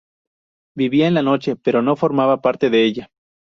Vivía 0.75 1.07
en 1.07 1.13
la 1.13 1.21
noche 1.21 1.55
pero 1.55 1.83
no 1.83 1.95
formaba 1.95 2.41
parte 2.41 2.71
de 2.71 2.85
ella. 2.85 3.11